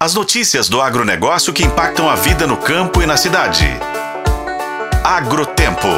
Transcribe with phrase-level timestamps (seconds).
[0.00, 3.66] As notícias do agronegócio que impactam a vida no campo e na cidade.
[5.02, 5.88] Agrotempo.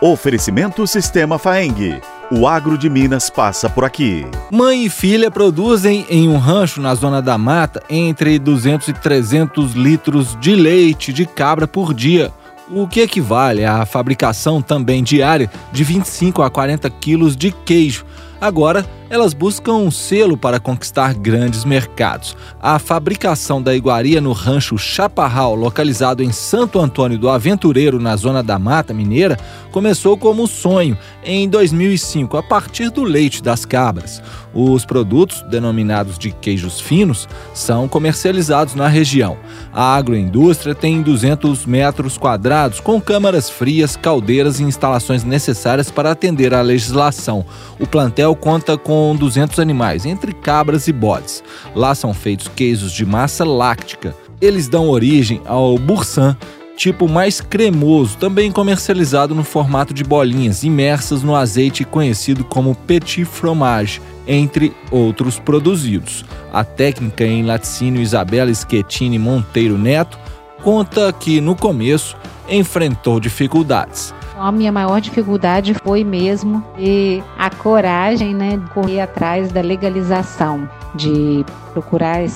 [0.00, 2.00] Oferecimento Sistema Faeng.
[2.28, 4.26] O agro de Minas passa por aqui.
[4.50, 9.74] Mãe e filha produzem em um rancho na zona da mata entre 200 e 300
[9.74, 12.32] litros de leite de cabra por dia,
[12.70, 18.04] o que equivale à fabricação também diária de 25 a 40 quilos de queijo.
[18.40, 22.36] Agora, elas buscam um selo para conquistar grandes mercados.
[22.60, 28.42] A fabricação da iguaria no rancho Chaparral, localizado em Santo Antônio do Aventureiro, na zona
[28.42, 29.38] da Mata Mineira,
[29.76, 34.22] começou como um sonho em 2005, a partir do leite das cabras.
[34.52, 39.36] Os produtos, denominados de queijos finos, são comercializados na região.
[39.72, 46.54] A agroindústria tem 200 metros quadrados, com câmaras frias, caldeiras e instalações necessárias para atender
[46.54, 47.44] à legislação.
[47.78, 51.44] O plantel conta com com 200 animais, entre cabras e bodes.
[51.74, 54.14] Lá são feitos queijos de massa láctica.
[54.40, 56.34] Eles dão origem ao bursan,
[56.76, 63.24] tipo mais cremoso, também comercializado no formato de bolinhas imersas no azeite conhecido como petit
[63.24, 66.24] fromage, entre outros produzidos.
[66.52, 70.18] A técnica em laticínio Isabela Schettini Monteiro Neto
[70.62, 72.16] conta que no começo
[72.48, 74.14] enfrentou dificuldades.
[74.38, 80.68] A minha maior dificuldade foi mesmo e a coragem, né, de correr atrás da legalização,
[80.94, 81.42] de
[81.72, 82.28] procurar é,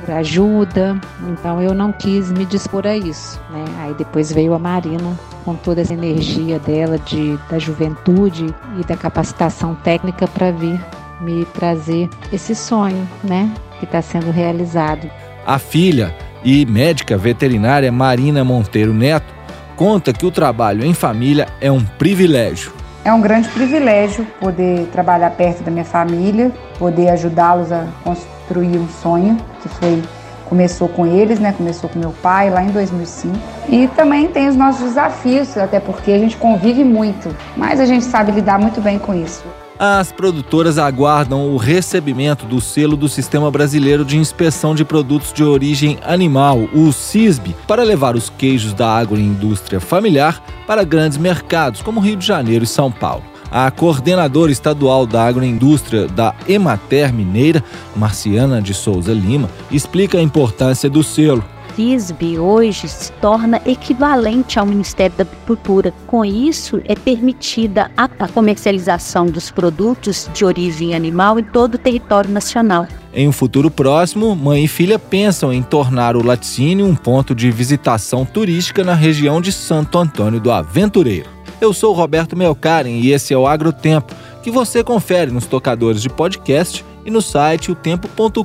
[0.00, 0.98] por ajuda.
[1.28, 3.64] Então eu não quis me dispor a isso, né?
[3.80, 8.46] Aí depois veio a Marina com toda essa energia dela de da juventude
[8.78, 10.80] e da capacitação técnica para vir
[11.20, 15.10] me trazer esse sonho, né, que está sendo realizado.
[15.46, 19.37] A filha e médica veterinária Marina Monteiro Neto
[19.78, 22.72] conta que o trabalho em família é um privilégio.
[23.04, 28.88] É um grande privilégio poder trabalhar perto da minha família, poder ajudá-los a construir um
[28.88, 30.02] sonho que foi
[30.46, 31.52] começou com eles, né?
[31.56, 33.36] Começou com meu pai lá em 2005.
[33.68, 38.04] E também tem os nossos desafios, até porque a gente convive muito, mas a gente
[38.04, 39.44] sabe lidar muito bem com isso.
[39.78, 45.44] As produtoras aguardam o recebimento do selo do Sistema Brasileiro de Inspeção de Produtos de
[45.44, 52.00] Origem Animal, o SISB, para levar os queijos da agroindústria familiar para grandes mercados como
[52.00, 53.22] Rio de Janeiro e São Paulo.
[53.52, 57.62] A coordenadora estadual da agroindústria da Emater Mineira,
[57.94, 61.44] Marciana de Souza Lima, explica a importância do selo.
[61.78, 65.94] CISB hoje se torna equivalente ao Ministério da Agricultura.
[66.08, 72.28] Com isso, é permitida a comercialização dos produtos de origem animal em todo o território
[72.28, 72.88] nacional.
[73.14, 77.48] Em um futuro próximo, mãe e filha pensam em tornar o laticínio um ponto de
[77.48, 81.30] visitação turística na região de Santo Antônio do Aventureiro.
[81.60, 86.08] Eu sou Roberto Melcaren e esse é o Agrotempo, que você confere nos tocadores de
[86.08, 88.42] podcast e no site otempo.com.br.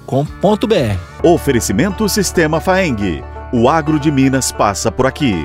[1.22, 3.22] Oferecimento Sistema Faeng.
[3.52, 5.36] O agro de Minas passa por aqui.